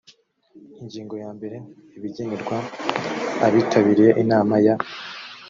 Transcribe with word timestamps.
ingingo 0.81 1.13
ya 1.23 1.29
mbere 1.37 1.57
ibigenerwa 1.97 2.57
abitabiriye 3.45 4.11
inama 4.23 4.55
ya 4.65 4.75